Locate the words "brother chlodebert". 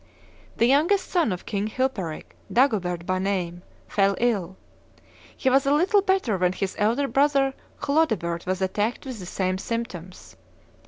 7.07-8.47